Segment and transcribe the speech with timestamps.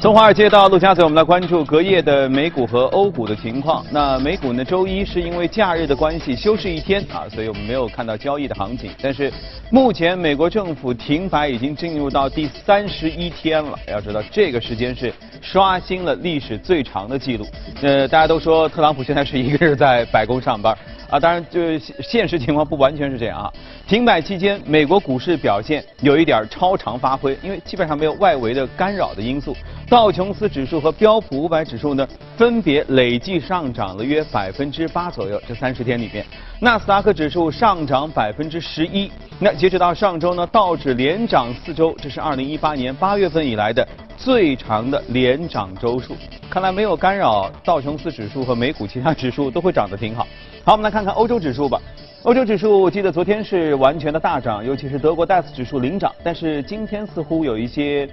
[0.00, 3.84] 从华尔街到陆家嘴，我们来关注隔夜的美股和欧股的情况。
[3.90, 8.90] 那美股呢，周一是因为假日的关系休市一天啊，所以我们没有看到交易的行情。
[9.02, 9.30] 但是
[9.70, 13.78] 目前美国政府停摆已经进入到第三十一天了。
[13.88, 17.46] 要知道这个时间是刷新了历史最长的记录。
[17.82, 20.74] 呃，大家都说特朗普现在是一个人在白宫上班。
[21.10, 23.52] 啊，当然，就是现实情况不完全是这样啊。
[23.88, 29.56] 停摆期间，美国股市表现有一点超常发挥，因为基本上没有外围的干扰的因素。
[29.88, 35.42] 道琼斯指数和标普五百指数呢，分别累计上涨了约百分之八左右。
[35.48, 36.24] 这三十天里面，
[36.60, 39.10] 纳斯达克指数上涨百分之十一。
[39.40, 43.84] 那截止到上周呢，道指连涨四周，这是二零一八年八月份以来的
[44.16, 46.14] 最长的连涨周数。
[46.48, 50.24] 看来没有干扰，道琼斯指数和美股其他指数都会涨得挺好。
[50.62, 51.80] 好，我们来看看欧洲指数吧。
[52.22, 56.14] 欧洲指数，我记得昨天是完全的大涨，尤其是德国 DAX 指数领涨。
[56.22, 58.06] 但是今天似乎有一些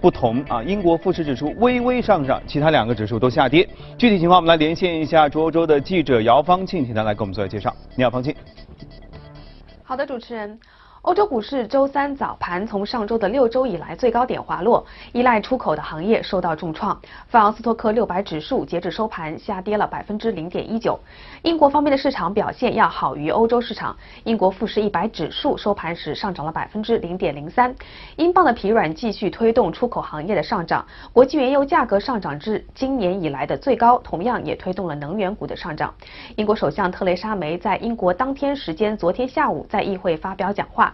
[0.00, 3.68] 不同啊，英国富时指数微微上涨，其他两个指数都下跌。
[3.98, 7.74] 具体情况，我们来连线一下卓欧洲的记者姚方庆，请他来给我们做一介绍。
[7.96, 8.32] 你好，方庆。
[9.82, 10.56] 好的，主持人。
[11.02, 17.00] 欧洲股市周三早盘从上周的六周以来最高点滑落，依赖出口的行业受到重创。
[17.28, 20.98] 法昂斯托克六百指数截至收盘下跌了百分之零点一九。
[21.42, 27.72] 英国方面的市场表现要好于欧洲市场，英国富时一百指数收盘时上涨了百分之零点零三。
[28.16, 35.94] 英镑的疲软继续推动出口行业的上涨，国际原油价格上涨至今年以来的最高，同样也推动了能源股的上涨。
[36.34, 40.87] 英国首相特蕾莎梅在英国当天时间昨天下午在议会发表讲话。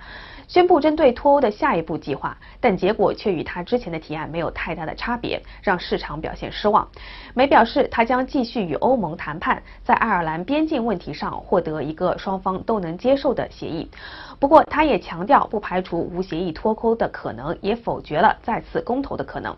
[0.46, 6.86] 宣布针对脱欧的下一步计划，但结果却与他之前的提案没有太大的差别，让市场表现失望。
[7.32, 13.90] 梅表示，他将继续与欧盟谈判，在爱尔兰边境问题上获得一个双方都能接受的协议。
[14.38, 19.56] 不过，他也强调不排除无协议脱欧的可能，也否决了再次公投的可能。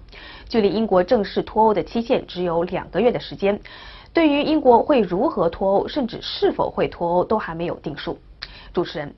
[0.48, 3.60] 距离英国正式脱欧的期限只有两个月的时间，
[4.12, 8.16] 对于英国会如何脱欧，甚至是否会脱欧，都还没有定数。
[8.72, 9.12] 主持人。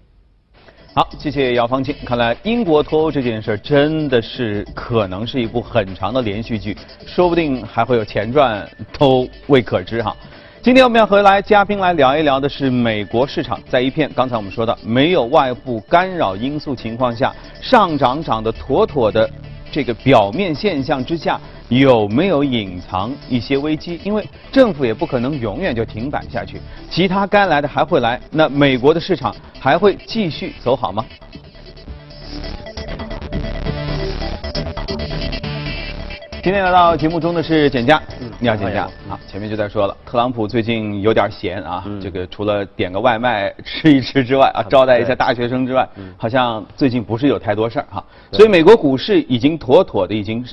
[0.99, 1.95] 好，谢谢姚方庆。
[2.05, 6.77] 看来英国脱欧这件事真的是可能是一部很长的连续剧，
[7.07, 10.17] 说不定还会有前传，都未可知哈。
[10.61, 19.31] 今天我们要和来嘉宾来聊一聊的是美国市场，在一片刚才我们说的没有外部干扰因素情况下，上涨涨得妥妥的
[19.71, 21.41] 这个表面现象之下。
[21.69, 24.01] 有没有隐藏一些危机？
[24.03, 28.19] 因为政府也不可能永远就停摆下去，其他该来的还会来。
[28.31, 31.05] 那美国的市场还会继续走好吗？
[36.43, 38.03] 今天来到节目中的是简家，
[38.41, 38.88] 你好，简家。
[39.09, 48.04] 好，前面就在说了，特朗普最近有点闲啊，这个除了点个外卖吃一吃之外啊，招待一下大学生之外，好像最近不是有太多事儿哈。
[48.31, 50.44] 所以美国股市已经妥妥的已经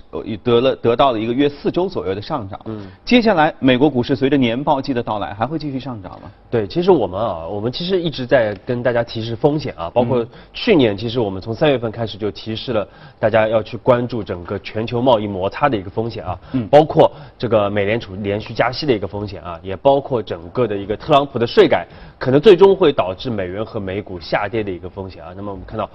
[0.43, 2.59] 得了得到了一个约四周左右的上涨。
[2.65, 6.31] 嗯，接下来美国股市随着年报季的到来，还会继续上涨吗？
[6.49, 12.87] 对，其实我们啊，我们其实一直在跟大家提示风险啊，包括去年，其实我们从三月份开始就提示了
[13.19, 21.85] 大家要去关注整个全球贸易摩擦的一个风险啊，嗯，包括这个美联储连续加息的一个风险啊，也包括整个的一个特朗普的税改
[22.17, 25.33] 可能最终会导致美元和美股下跌的一个风险啊。
[25.35, 25.89] 那么我们看到。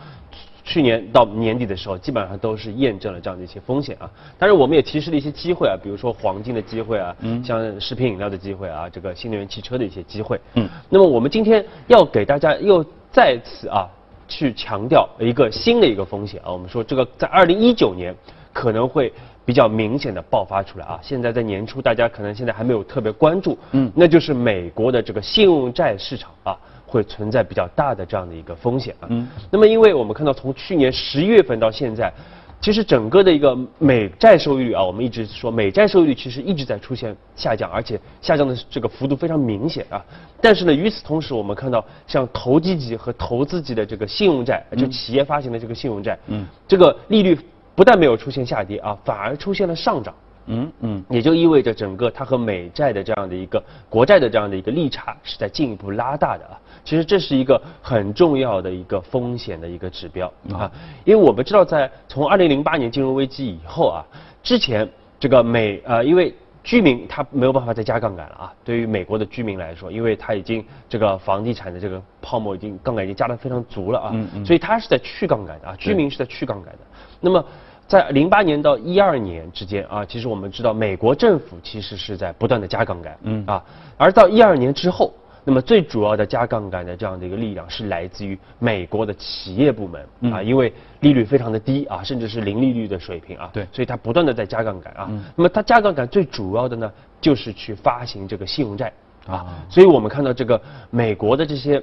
[0.62, 4.08] 去年到年底的时候，基本上都是验证了这样的一些风险啊。
[4.38, 10.38] 但是，我们也提示了一些机会啊，比如说黄金的机会啊，嗯，像食品饮料的机会啊，这个新能源汽车的一些机会。
[10.54, 13.88] 嗯，那么我们今天要给大家又再次啊
[14.28, 16.52] 去强调一个新的一个风险啊。
[16.52, 18.14] 我们说这个在二零一九年
[18.52, 19.12] 可能会
[19.50, 20.97] 比较明显的爆发出来啊。
[21.03, 26.56] 现在在年初，大家可能现在还没有特别关注，嗯，那就是美国的这个信用债市场啊。
[26.93, 29.06] 会存在比较大的这样的一个风险啊。
[29.11, 29.28] 嗯。
[29.49, 32.12] 那么，因为我们看到从去年十一月份到现在，
[32.61, 40.05] 其实整个的一个美债收益率啊，我们一直说美债收益率其实一直在出现下降，而且下降的这个幅度非常明显啊。
[40.41, 47.38] 但是呢，与此同时，我们看到像投机级和投资级的这个信用债，就企业发行的这个信用债，嗯，这个利率
[47.81, 50.15] 不但没有出现下跌啊，反而出现了上涨。
[50.49, 56.61] 嗯嗯，也就意味着整个它和美债的这样的一个国债的这样的一个利差是在进一步拉大的啊。
[56.85, 60.71] 其实这是一个很重要的一个风险的一个指标啊，
[61.06, 64.05] 因为我们知道在从二零零八年金融危机以后啊，
[64.43, 64.87] 之前
[65.19, 68.53] 这个美呃，因为居民他没有办法再加杠杆了啊。
[68.62, 76.81] 对于美国的居民来说，因为他已经这个房地产的这个泡沫已经杠杆已经加得非常足了啊，所以他是在去杠杆的啊，居民是在去杠杆的。
[77.23, 77.43] 那么。
[77.90, 83.64] 在零八年到一二年之间啊，其实我们知道美国政府其实是在不断的加杠杆，嗯啊，
[83.96, 95.10] 而到一二年之后，那么最主要的加杠杆的这样的一个力量是来自于美国的企业部门啊，因为利率非常的低啊，甚至是零利率的水平啊，对，所以它不断的在加杠杆啊。
[95.34, 98.93] 那么它加杠杆最主要的呢，就是去发行这个信用债
[99.26, 101.82] 啊，所以我们看到这个美国的这些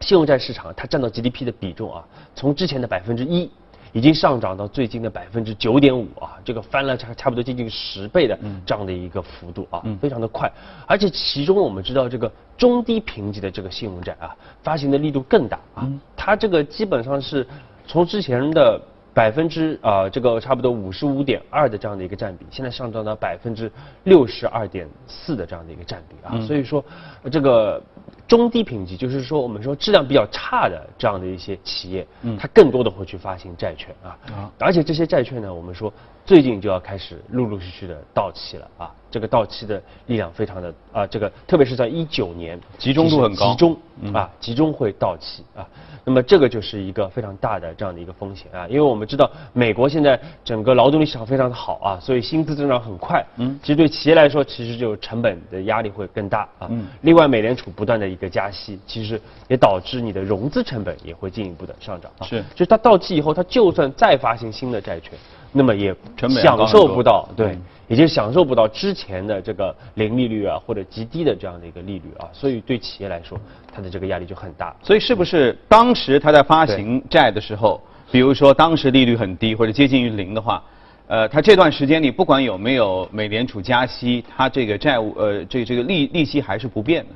[0.00, 2.02] 信用债市场，它占到 GDP 的比重啊，
[2.34, 3.50] 从之前的百分之一。
[3.92, 10.50] 已经上涨到最近的百分之九点五啊，这个翻了差差不多接近十倍的这样的一个幅度啊，非常的快。
[10.86, 17.46] 而且其中我们知道这个中低评级的这个信用债啊，发行的力度更大啊，它这个基本上是
[17.86, 18.80] 从之前的。
[19.18, 23.68] 百分之啊，这个差不多五十五点二的这样的一个占比，现在上涨到百分之
[24.04, 26.84] 六十二点四的这样的一个占比啊，所以说
[27.28, 27.82] 这个
[28.28, 32.06] 中低评级，就是说我们说质量比较差的这样的一些企业，
[32.38, 34.16] 它更多的会去发行债券啊，
[34.56, 35.92] 而且这些债券呢，我们说
[36.28, 43.76] 最近就要开始陆陆续续的到期了啊，这个到期的力量非常的啊，这个特别是在一九年，集中度很高，集中
[44.12, 45.66] 啊，集中会到期啊。
[46.04, 53.24] 那么这个就是一个非常大的这样的一个风险啊，因为我们知道美国现在整个劳动力市场非常的好啊，所以薪资增长很快。
[53.36, 56.68] 嗯，其实对企业来说，其实就成本的压力会更大啊。
[56.68, 56.86] 嗯。
[57.00, 62.10] 另外，美联储不断的一个加息，其实也导致你的融资成本也会进一步的上涨。
[62.20, 62.44] 是。
[62.54, 65.12] 就是它到期以后，它就算再发行新的债券，
[65.52, 65.94] 那么也
[66.28, 67.58] 享受不到对。
[67.88, 73.40] 也就享受不到之前的这个零利率啊，或者极低的这样的一个利率啊，所以对企业来说，
[73.72, 74.76] 它的这个压力就很大。
[74.82, 77.80] 所以是不是当时它在发行债的时候，
[78.12, 80.62] 比如说当时利率很低或者接近于零的话，
[81.06, 87.14] 呃，它这段时间里不管有没有美联储加息，它这个债务呃这这个利利息还是不变的。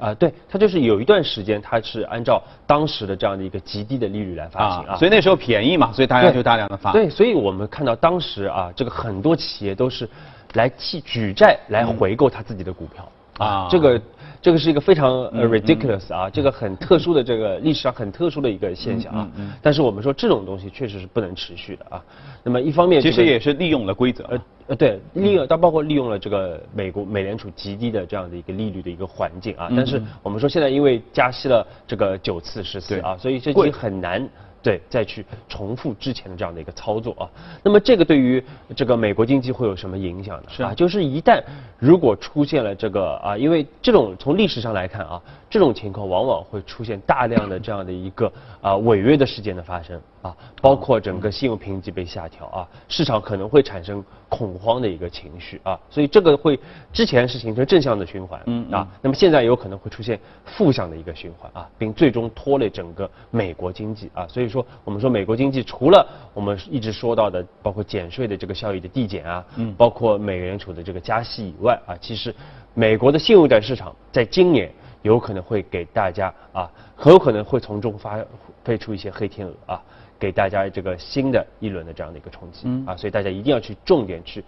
[0.00, 6.92] 啊，对，它就是有一段时间，它是按照当时的这样的一个极低的利率来发行啊，所以那时候便宜嘛，所以大家就大量的发。
[6.92, 10.08] 对，所以我们看到当时啊，这个很多企业都是
[10.54, 13.08] 来替举债来回购他自己的股票
[13.38, 14.00] 啊，这个。
[14.42, 19.28] 这个是一个非常 ridiculous 啊，这个很特殊的这个历史上很特殊的一个现象啊。
[19.60, 22.02] 但是我们说这种东西确实是不能持续的啊。
[22.42, 24.24] 那么一方面其实也是利用了规则。
[24.24, 29.68] 呃呃对，利用它包括利用了这个美国美联储极低的这样的一个利率的一个环境啊。
[29.76, 34.28] 但是我们说现在因为加息了这个九次十次啊，所以这已经很难。
[34.62, 37.24] 对，再去重复之前的这样的一个操作啊，
[37.62, 38.42] 那么这个对于
[38.76, 40.48] 这个美国经济会有什么影响呢？
[40.48, 41.42] 是啊，就是一旦
[41.78, 48.30] 如果出现了这个啊，因为这种从历史上来看啊，这种情况往往会出现大量的这样的一个
[48.60, 50.00] 啊违约的事件的发生。
[50.22, 56.58] 啊，包括整个信用评级被下调啊，市场可能会产生恐慌的一个情绪啊，所以这个会
[56.92, 72.34] 之前是形成正向的循环，嗯啊，那么现在有可能会出现负向的一个循环啊，并最终拖累整个美国经济啊，所以说我们说美国经济除了我们一直说到的包括减税的这个效益的递减啊，嗯，包括美联储的这个加息以外啊，其实
[72.74, 74.70] 美国的信用债市场在今年
[75.00, 78.22] 有可能会给大家啊，很有可能会从中发
[78.62, 79.82] 飞出一些黑天鹅啊。
[80.20, 84.44] 给大家这个新的一轮的这样的一个冲击啊，所以大家一定要去重点去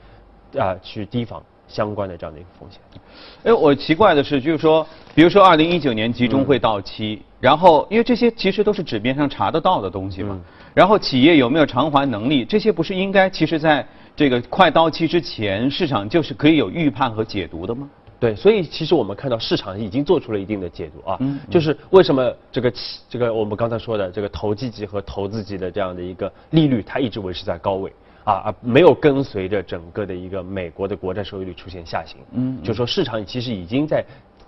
[0.59, 2.79] 啊去提防相关的这样的一个风险。
[3.45, 10.39] 哎，我奇怪的是，就是说，比如说二零一九年集中会到期，然后因为这些其实都是纸面上查得到的东西嘛，
[10.75, 17.89] 然后企业有没有偿还能力，这些不是应该其实在这个快到期之前，市场就是可以有预判和解读的吗？
[18.23, 22.73] 对，所以其实我们看到市场已经做出了一定的解读啊，嗯就是为什么这个
[23.09, 34.05] 这个我们刚才说的这个投机级和投资级的这样的一个利率，它一直维持在高位啊啊，没有跟随着整个的一个美国的国债收益率出现下行，嗯，就说市场其实已经在。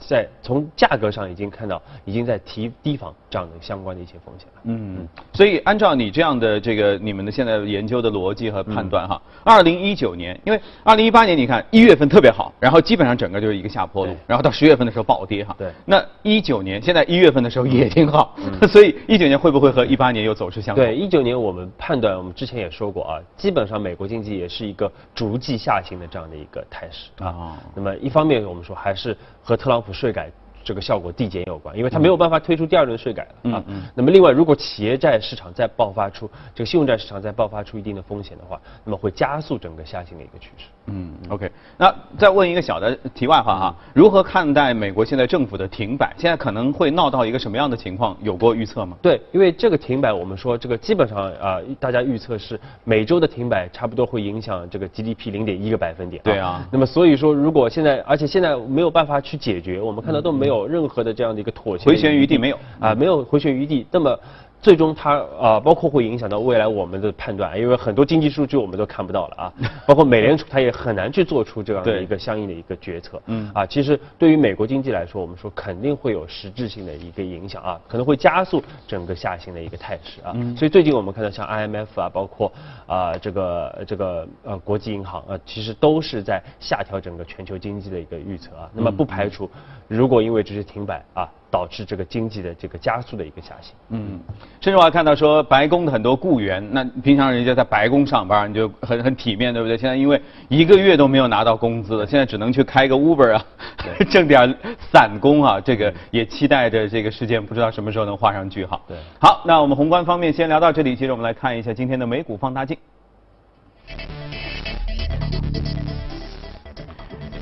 [0.07, 4.61] 在从价格上已经看到，已经在提提防这样的相关的一些风险了。
[4.65, 15.55] 嗯，所以按照你这样的这个你们的现在研究的逻辑和判断哈，二零一九年，因为二零一八年你看一月份特别好，然后基本上整个就是一个下坡路，然后到十月份的时候暴跌哈。
[15.59, 15.71] 对。
[15.85, 18.37] 那一九年现在一月份的时候也挺好，
[18.71, 20.85] 所以一九年会不会和一八年又走势相同？
[20.85, 27.57] 对，一九年我们判断，我们之前也说过啊，基本上美国经济也是一个逐季下行的这样的一个态势啊。
[27.75, 30.44] 那么一方面我们说还是和特朗普税改。
[30.65, 33.63] 这个效果递减有关，因为它没有办法推出第二轮税改了啊。
[33.95, 40.65] 那么另外，如果企业债市场再爆发出这个信用债市场再爆发出一定的风险的话，那么会加速整个下行的一个趋势。
[40.87, 41.51] 嗯，OK。
[41.79, 46.15] 那再问一个小的题外话哈，如何看待美国现在政府的停摆？
[46.19, 48.17] 现在可能会闹到一个什么样的情况？
[48.21, 48.97] 有过预测吗？
[49.01, 56.23] 对，因为这个停摆，我们说这个基本上啊，大家预测是每周的停摆差不多会影响这个 GDP 零点一个百分点。
[56.23, 56.67] 对啊。
[56.71, 63.87] 那么所以说，如果现在而且现在没有办法去解决，我们看到都没有任何的这样的一个妥协，回旋余地没有啊，没有回旋余地。
[63.91, 64.19] 那么。
[64.65, 69.53] 最终它啊，包括会影响到未来我们的判断，因为很多经济数据我们都看不到了啊。
[69.87, 73.21] 包括美联储它也很难去做出这样的一个相应的一个决策。
[73.27, 73.51] 嗯。
[73.53, 80.33] 啊，其实对于美国经济来说，我们说肯定会有实质性的一个影响啊，可能会加速整个下行的一个态势啊。
[80.35, 80.57] 嗯。
[80.57, 82.51] 所以最近我们看到像 IMF 啊，包括
[82.87, 88.71] 啊这个这个呃国际银行啊，其实都是在下调整个全球经济的一个预测啊。
[88.73, 89.51] 那么不排除
[89.89, 91.29] 如果因为这些停摆啊。
[91.55, 93.73] 导致这个经济的这个加速的一个下行。
[93.91, 94.19] 嗯，
[94.61, 99.79] 甚至我还看到说，白宫的很多雇员，那平常人家在白宫上班，你就很很体面，对不对？
[99.79, 103.47] 现在因为一个月都没有拿到工资了，现在只能去开个 Uber 啊，
[104.11, 104.53] 挣点
[104.91, 105.61] 散工啊。
[105.61, 108.83] 这个也期待着这个事件，不知道什么时候能画上句号。
[108.89, 112.77] 对，好，那我们宏观方面先聊到这里，接着我们来看一下今天的美股放大镜。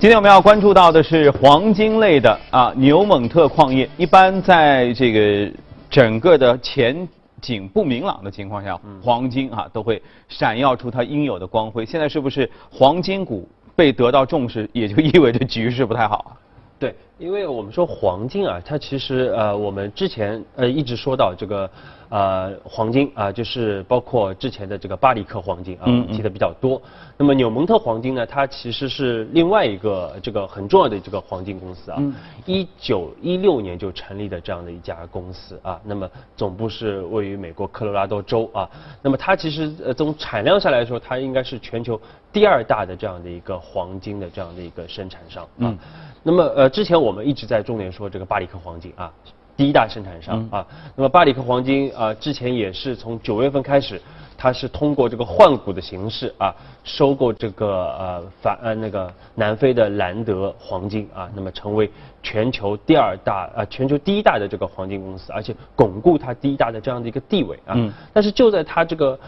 [0.03, 3.89] 今天我们要关注到的是黄金类的啊，牛蒙特矿业。
[3.97, 5.49] 一般在这个
[5.89, 7.09] 整个的前
[7.41, 11.87] 景不明朗的情况下，黄金啊都会闪耀出它应有的光辉。
[11.87, 16.17] 现在是不是黄金股被得到重视，也就意味着局势不太好？
[16.17, 16.35] 啊
[16.81, 21.71] 对，因为我们说黄金啊，它其实呃，我们之前呃一直说到这个。
[22.13, 26.79] 呃，黄金啊，就是包括之前的这个巴里克黄金啊，提的比较多。
[27.17, 32.03] 那么纽蒙特黄金呢，它其实是另外一个这个很重要的这个黄金公司啊。
[32.45, 35.81] 一九一六年就成立的这样的一家公司啊。
[35.85, 38.69] 那么总部是位于美国科罗拉多州啊。
[39.01, 41.99] 那么它其实呃从产量上来说，它应该是全球
[42.31, 45.75] 第二大的这样的一个黄金的这样的一个生产商啊。
[46.23, 49.11] 那么呃之前我们一直在重点说这个巴里克黄金啊。
[49.57, 50.67] 第一大生产商啊，
[50.97, 54.01] 那么巴里克黄金啊，之前也是从九月份开始，
[54.37, 56.55] 它是通过这个换股的形式啊，
[56.85, 61.91] 收购这个呃法呃那个南非的兰德黄金啊，那么成为
[62.23, 67.77] 全球第二大啊全球第一大的这个黄金公司，而且巩固它第一大的这样的一个地位啊。
[68.13, 69.19] 但是就在它这个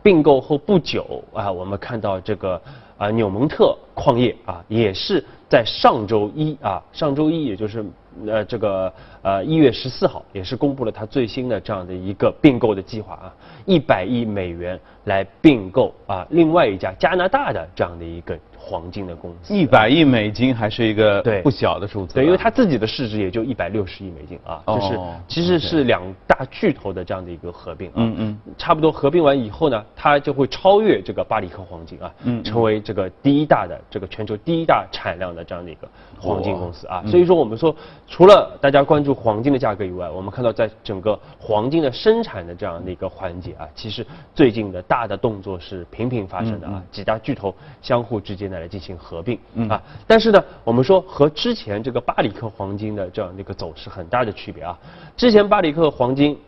[0.00, 2.60] 并购后不久啊，我们看到这个
[2.96, 7.84] 啊纽蒙特矿业啊，也是在上周一啊上周一也就是。
[8.26, 8.92] 呃，这个
[9.22, 18.38] 呃一月十四号也是公布了它最新的这样的一个并购的计划啊，一百亿美元来并购啊另外一家加拿大的这样的一个。
[18.64, 19.52] 黄金的公司。
[19.52, 35.88] 一百亿美金还是一个不小的数字，对，因为它自己的市值也就一百六十亿美金啊，就是其实是两大巨头的这样的一个合并啊，嗯嗯，差不多合并完以后呢，它就会超越这个巴里克黄金啊，嗯，成为这个第一大的这个全球第一大产量的这样的一个
[36.20, 37.74] 黄金公司啊，所以说我们说
[38.06, 48.51] 除了大家关注黄金的价格以外，我们看到在整个黄金的生产的这样的一个环节啊，其实最近的大的动作是频频发生的啊，几大巨头相互之间。
[48.60, 54.78] 来进行合并啊，但是呢，我们说和之前这个巴里克黄金的这样的一个走势很大的区别啊。
[55.16, 56.38] 之前巴里克黄金，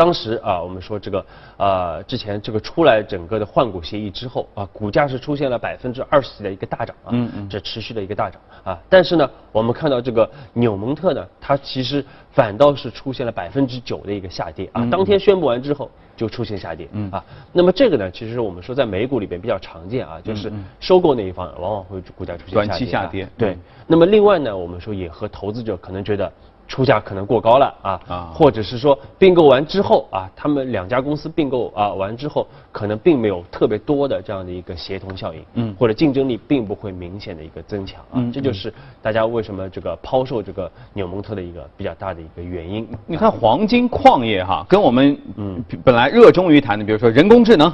[0.00, 1.26] 当时啊，我们说这个
[1.58, 8.78] 呃，之前这个出来整个的换股协议之后啊，股价是出现了百分之二十的一个大涨啊，嗯嗯，这持续的一个大涨啊。
[8.88, 14.88] 但是呢，我们看到这个纽蒙特呢，它其实反倒是出现了百分之九的一个下跌啊。
[14.90, 15.90] 当天宣布完之后。
[16.16, 23.56] 就出现下跌，嗯啊，那么这个呢，其实我们说在美股里边比较常见啊，就是收购那一方往往会股价出现短期下跌，对。
[23.86, 26.30] 那么另外呢，我们说也和投资者可能觉得。
[26.70, 38.72] 出价可能过高了啊，或者是说并购完之后啊，他们两家公司并购啊完之后，可能并没有特别多的这样的一个协同效应，嗯，或者竞争力并不会明显的一个增强啊，这就是
[39.02, 42.88] 大家为什么这个抛售这个纽蒙特的一个比较大的一个原因。
[43.04, 47.72] 你看黄金矿业哈，跟我们嗯本来热衷于谈的，比如说人工智能、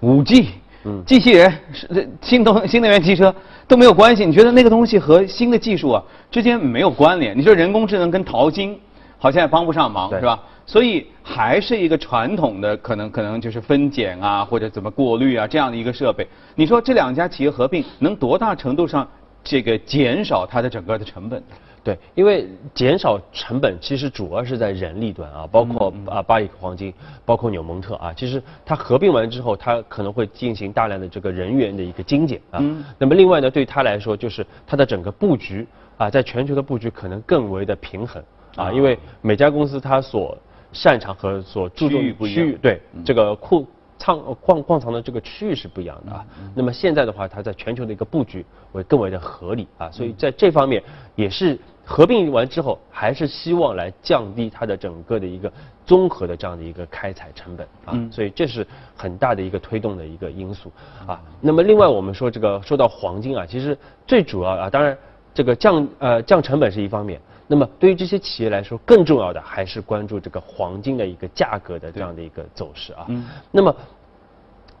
[0.00, 0.48] 五 G。
[0.84, 3.34] 嗯，机器人是新能新能源汽车
[3.68, 4.24] 都没有关系。
[4.24, 7.36] 你觉得那个东西和新的技术啊之间没有关联？
[7.36, 8.78] 你说人工智能跟淘金
[9.18, 10.40] 好像也帮不上忙，是吧？
[10.66, 16.26] 所以还是一个传统的，可能可能就是分拣啊或者怎么过滤啊这样的一个设备。
[16.54, 19.06] 你说这两家企业合并能多大程度上
[19.42, 21.42] 这个减少它的整个的成本？
[21.82, 26.92] 对，因为减少成本其实主要是在人力端啊，包括啊巴里克黄金，
[27.24, 32.62] 包括纽蒙特啊，其实它合并完之后，它可能会进行大量的这个人员的一个精简啊。
[32.98, 38.22] 那么另外呢，对它来说，就是它的整个布局啊，在全球的布局可能更为的平衡
[38.56, 40.36] 啊，因为每家公司它所
[40.72, 43.66] 擅长和所注重区域对这个库。
[44.00, 50.82] 仓矿矿藏的这个区域是不一样的啊，那么现在的话，它在全球的一个布局会更为的合理啊，所以在这方面
[51.14, 55.52] 也是合并完之后，还是希望来降低它的整个的一个
[55.84, 58.66] 综合的这样的一个开采成本啊，所以这是
[58.96, 60.72] 很大的一个推动的一个因素
[61.06, 61.20] 啊。
[61.40, 63.76] 那么另外我们说这个说到黄金啊，其实
[64.06, 64.96] 最主要啊，当然
[65.34, 73.06] 这个降呃降成本是一方面，那么对于这些企业来说，更重要的还是关注这个黄金的一个价格的这样的一个走势啊。
[73.08, 73.26] 嗯。
[73.50, 73.74] 那么。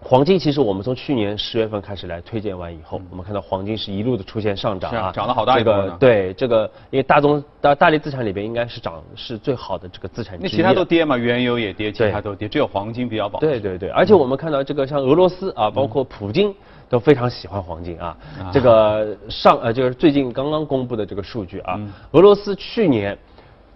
[0.02, 10.38] 黄金其实我们从去年十月份开始来推荐完以后，我们看到黄金是一路的出现上涨啊，涨了好大一个对这个，因为大宗大大力资产里边应该是涨是最好的这个资产。
[10.40, 13.40] 那其他都跌嘛，原油也跌，其他都跌，只有黄金比较保。
[13.40, 16.54] 对对对，而且我们看到这个像俄罗斯啊，包括普京
[16.90, 18.14] 都非常喜欢黄金啊。
[18.52, 21.80] 这个上呃就是最近刚刚公布的这个数据啊，
[22.10, 23.16] 俄罗斯去年。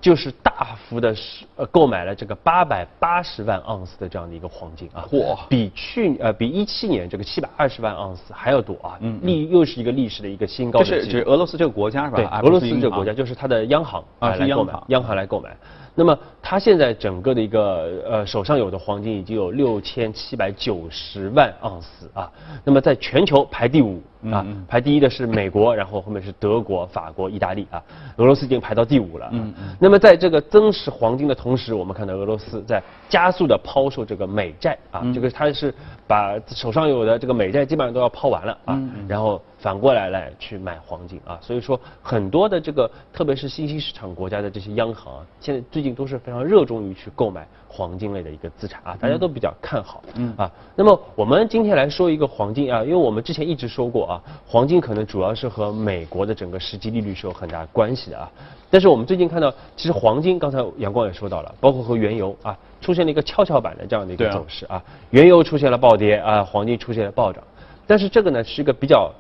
[0.05, 10.81] 就是大幅的是呃购买了这个八百八十万盎司的这样的一个黄金啊，嚯，比去呃比一七年这个七百二十万盎司还要多啊，嗯，历又是一个历史的一个新高。
[10.81, 12.17] 就是指俄罗斯这个国家是吧？
[12.19, 15.57] 对，俄罗斯这个国家就是它的央行啊来购买，央行来购买。
[15.95, 22.31] 那么它现在整个的一个呃手上有的黄金已经有六千七百九十万盎司啊，
[22.65, 24.03] 那么在全球排第五。
[24.31, 27.83] 啊，排第一的是美国，然后后面是德国、法国、意大利啊，
[28.17, 29.29] 俄罗斯已经排到第五了。
[29.33, 29.77] 嗯嗯。
[29.79, 35.75] 那么在这个增持黄金的同时，我们看到俄罗斯在加速的抛售这个美债啊，这个它是
[36.07, 50.03] 把手上有的这个美债基本上都要抛完了啊，然后反过来来去买黄金啊，所以说很多的这个特别是新兴市场国家的这些央行啊，现在最近都是非常热衷于去购买黄金类的一个资产啊，大家都比较看好。
[50.17, 50.35] 嗯。
[50.37, 54.23] 啊，那么我们今天来说一个黄金啊，因为我们之前一直说过啊。
[54.47, 58.31] 黄金可能主要是和美国的整个实际利率是有很大关系的啊，
[58.69, 67.43] 但是我们最近看到，其实黄金刚才阳光也说到了，包括和原油啊，出现了一个跷跷板的这样的一个走势啊，原油出现了暴跌啊，黄金出现了暴涨，
[67.87, 69.11] 但是这个呢是一个比较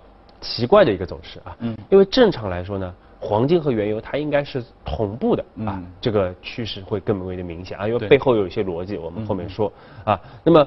[0.44, 7.78] 奇怪的一个走势啊，嗯，因为正常来说呢，黄金和原油它应该是同步的啊，这个趋势会更为的明显。
[7.78, 9.72] 啊，因为背后有一些逻辑，我们后面说。
[10.04, 10.66] 啊，那么。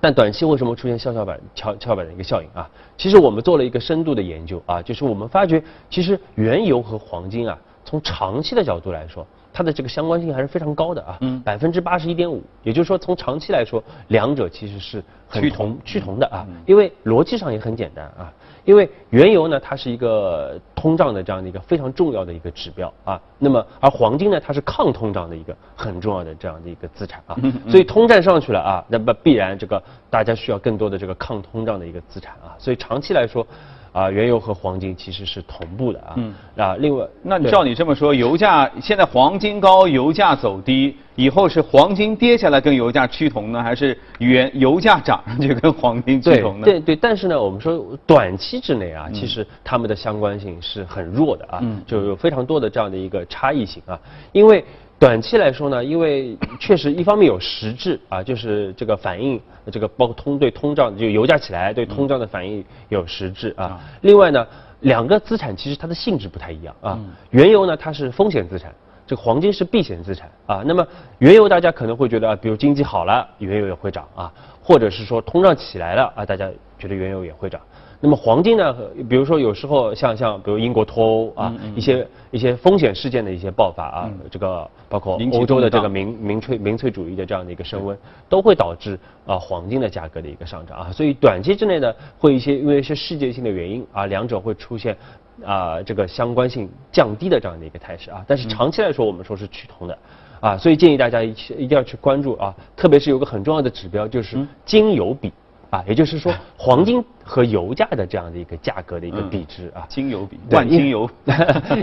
[0.00, 2.68] 但短期为什么出现跷跷板、跷跷板的一个效应啊？
[2.94, 12.42] 其实我们做了一个深度的研究啊，就是我们发觉，其实原油和黄金啊，从长期的角度来说，它的这个相关性还是非常高的啊，百分之八十一点五。
[12.62, 15.78] 也就是说，从长期来说，两者其实是趋同。
[15.86, 18.30] 趋同的啊，因为逻辑上也很简单啊。
[18.64, 23.20] 因为原油呢，它是一个通胀的这样的一个非常重要的一个指标啊。
[23.38, 27.36] 那么，而黄金呢，它是抗通胀的一个很重要的这样的一个资产啊。
[27.68, 32.56] 所以通胀上去了啊，那么必然这个大家需要更多的这个抗通胀的一个资产啊。
[32.58, 33.46] 所以长期来说。
[33.94, 36.14] 啊，原油和黄金其实是同步的啊。
[36.16, 36.34] 嗯。
[36.56, 46.64] 啊，另外，那照你这么说，油价现在黄金高，油价走低，以后是黄金跌下来跟油价趋同呢，还是原油价涨上去跟黄金趋同呢？
[46.64, 53.98] 对对，但是呢，我们说短期之内啊，其实它们的相关性是很弱的啊，就有非常多的这样的一个差异性啊，
[54.32, 54.64] 因为。
[55.04, 59.38] 短期来说呢，因为确实一方面有实质啊，就是这个反应，
[59.70, 63.78] 这个包括通对通胀，就油价起来对通胀的反应有实质啊。
[64.00, 64.46] 另外呢，
[64.80, 66.98] 两个资产其实它的性质不太一样啊。
[67.28, 68.74] 原油呢，它是风险资产，
[69.06, 70.62] 这个黄金是避险资产啊。
[70.64, 70.86] 那么
[71.18, 77.60] 原油大家可能会觉得啊，比如经济好了，原油也会涨啊，或者是说通胀起来了啊，大家觉得原油也会涨。
[78.00, 78.76] 那么黄金呢？
[79.08, 87.96] 比如说有时候像像比如英国脱欧啊，一些一些风险事件的一些爆发啊，这个包括欧洲的这个民民粹民粹主义的这样的一个升温，
[88.28, 90.92] 都会导致啊黄金的价格的一个上涨啊。
[90.92, 94.94] 所以短期之内呢，会一些因为一些世界性的原因啊，两者会出现
[95.44, 98.22] 啊这个相关性降低的这样的一个态势啊。
[98.28, 99.98] 但是长期来说，我们说是趋同的
[100.40, 105.32] 啊，所以建议大家一一定要去关注啊，特别是有个很重要的指标就是金油比。
[105.70, 111.10] 啊，也就是说， 黄金和油价的这样的一个价格的一个比值啊，金油比万金油，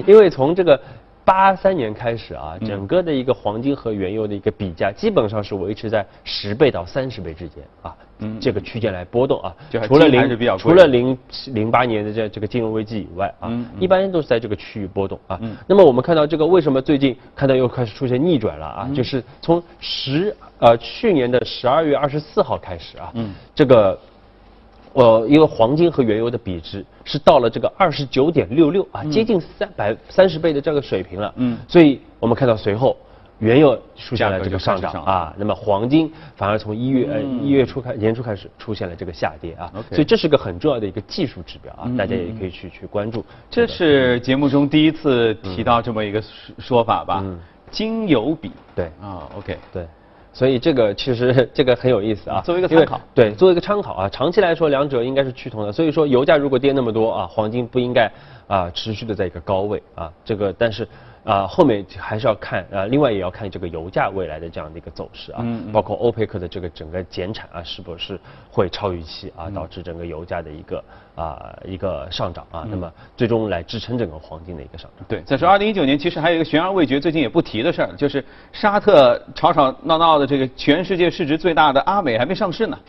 [0.08, 0.80] 因为 从这个。
[1.24, 7.96] 八三年开始啊，整个的一个黄金和原油的一个比价，基本上是维持在十倍到三十倍之间啊，
[8.40, 9.56] 这个区间来波动啊。
[9.88, 15.40] 除了零除了零零八年的这这个金融危机以外啊，一般都是在这个区域波动啊。
[15.68, 18.90] 那么我们看到这个为什么最近看到又开始出现逆转了啊？
[18.94, 23.14] 就是从十呃去年的十二月二十四号开始啊，
[23.56, 24.00] 这个。
[24.94, 31.34] 呃，因为黄金和原油的比值是到了这个二十九点六六啊，接近三百三十倍的这个水平了。
[31.38, 32.98] 嗯，所以我们看到随后
[33.40, 39.72] 原油出现了这个上涨啊，那么黄金反而从一月呃一月初开年初开始出现了这个下跌啊。
[39.90, 43.26] 所以这是个很重要的一个技术指标啊，大家也可以去去关注。
[43.50, 46.22] 这是节目中第一次提到这么一个
[46.60, 47.22] 说法吧？
[47.24, 47.40] 嗯
[47.72, 49.88] 金油比对啊，OK 对。
[50.34, 55.72] 所以这个其实 这个很有意思啊，作为一个参考，对，作为一个参考啊，长期来说两者应该是趋同的。
[55.72, 58.10] 所以说油价如果跌那么多啊，黄金不应该
[58.52, 60.12] 啊持续的在一个高位啊。
[60.26, 60.88] 这个但是
[61.24, 70.84] 啊，后面还是要看啊，另外也要看这个油价未来的这样的一个走势啊，包括欧佩克的这个整个减产啊，是不是会超预期啊，导致整个油价的一个
[71.14, 75.06] 啊一个上涨啊，那么最终来支撑整个黄金的一个上涨。
[75.08, 82.80] 对，再说二零一九年，其实还有一个悬而未决，最近也不提的事儿，就是沙特吵吵闹闹的这个全世界市值最大的阿美还没上市呢，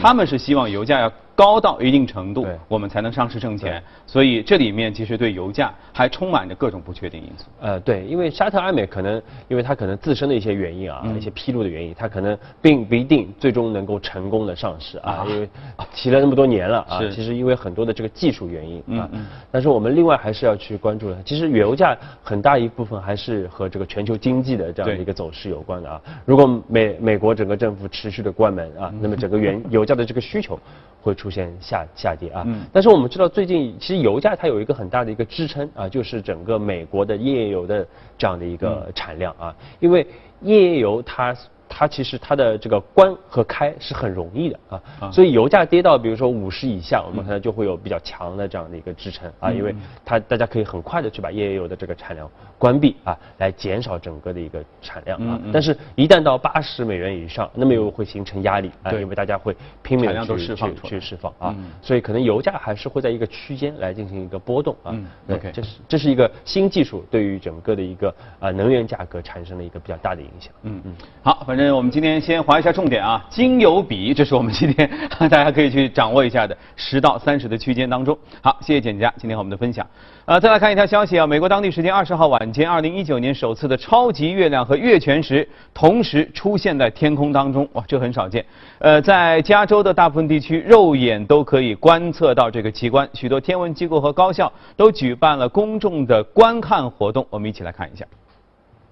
[0.00, 1.12] 他们是希望油价要。
[1.40, 3.82] 高到一定程度，我们才能上市挣钱。
[4.06, 7.46] 所以这里面其实对油价还充满着各种不确定因素。
[7.62, 15.48] 呃，对，因为沙特阿美可能，因为它可能自身的一些原因啊，一些披露的原因，它可能并不一定最终能够成功的上市啊，因为
[15.94, 17.00] 提了那么多年了啊。
[17.10, 19.08] 其实因为很多的这个技术原因啊。
[19.50, 25.98] 但是我们另外还是要去关注的，其实油价很大一部分还是和这个全球经济的这样的一个走势有关的啊。
[26.26, 30.58] 如果美美国整个政府持续的关门啊，那么整个原油价的这个需求。
[31.00, 37.86] 会出现下下跌啊，但是我们知道最近其实油价它有一个很大的一个支撑啊，就是整个美国的页岩油的
[38.18, 40.06] 这样的一个产量啊，因为
[40.42, 41.36] 页岩油它。
[41.72, 44.82] 它其实它的这个关和开是很容易的啊，
[45.12, 49.72] 所以油价跌到比如说五十以下，我们可能就会有比较强的这样的一个支撑啊，因为
[50.04, 52.28] 它大家可以很快的去把页岩油的这个产量
[52.60, 55.40] 关闭啊，来减少整个的一个产量啊。
[55.50, 64.94] 但是，一旦到八十美元以上，那么又会形成压力啊，因为大家会拼命的去去去释放啊，所以可能油价还是会在一个区间来进行一个波动啊。
[65.30, 70.52] OK，这是这是一个新技术对于整个的一个啊能源价格产生了一个比较大的影响。
[70.64, 71.70] 嗯嗯，好，反正。
[71.70, 78.18] 我们今天先划一下重点啊，金油比，这是我们今天大家可以去掌握一下的十到三十的区间当中。
[78.42, 79.86] 好，谢谢简家今天和我们的分享。
[80.26, 88.44] 呃，再来看一条消息啊，美国当地时间二十号晚间，二零一九年首次的超级月亮和月全食同时出现在天空当中，哇，这很少见。
[88.78, 98.04] 呃，在加州的大部分地区，肉眼都可以观测到这个奇观，许多天文机构和高校都举办了公众的观看活动，我们一起来看一下。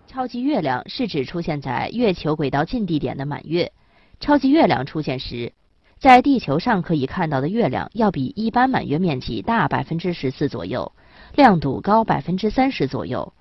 [0.06, 3.70] 超级月亮是指出现在月球轨道近地点的满月。
[4.20, 5.52] 超级月亮出现时，
[5.98, 10.90] 在地球上可以看到的月亮要比一般满月面积大百分之十四左右，
[11.34, 13.32] 亮度高百分之三十左右。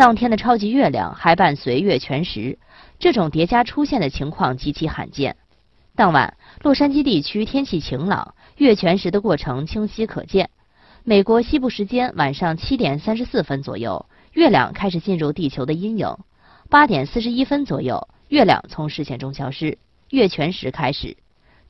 [0.00, 2.58] 当天的超级月亮还伴随月全食，
[2.98, 5.36] 这种叠加出现的情况极其罕见。
[5.94, 10.48] 当晚，洛杉矶地区天气晴朗，月全食的过程清晰可见。
[11.04, 14.06] 美国西部时间晚上七点三十四分左右。
[14.32, 16.16] 月亮开始进入地球的阴影，
[16.70, 19.76] 八点四十一分左右，月亮从视线中消失，
[20.08, 21.14] 月全食开始。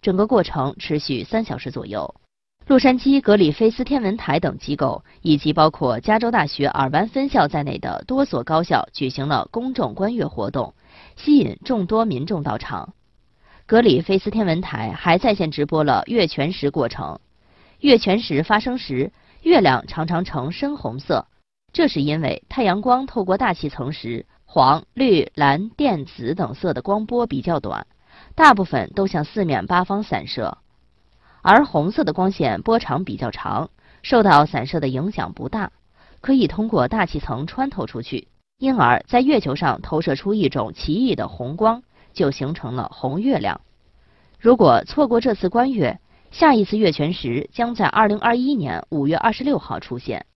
[0.00, 2.14] 整个过程持续三小时左右。
[2.70, 10.72] 洛杉矶格里菲斯天文台等机构以及包括加州大学尔湾分校在内的多所高校举行了公众观月活动，
[11.16, 12.94] 吸引众多民众到场。
[13.66, 17.18] 格里菲斯天文台还在线直播了月全食过程。
[17.80, 19.10] 月全食发生时，
[19.42, 21.26] 月亮常常呈深红色。
[21.72, 27.84] 这是因为太阳光透过大气层时，黄、绿、蓝、靛、紫等色的光波比较短，
[28.36, 30.56] 大部分都向四面八方散射，
[31.42, 33.70] 而红色的光线波长比较长，
[34.02, 35.72] 受到散射的影响不大，
[36.20, 43.60] 可以通过大气层穿透出去，因而，在月球上投射出一种奇异的红光，就形成了红月亮。
[44.38, 45.98] 如果错过这次观月，
[46.30, 50.26] 下一次月全食将在二零二一年五月二十六号出现。